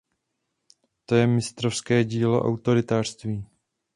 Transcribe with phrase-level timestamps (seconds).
[1.05, 3.45] To je mistrovské dílo autoritářství.